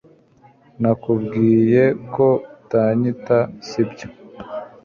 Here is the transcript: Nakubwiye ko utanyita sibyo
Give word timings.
Nakubwiye 0.81 1.83
ko 2.13 2.27
utanyita 2.55 3.37
sibyo 3.67 4.07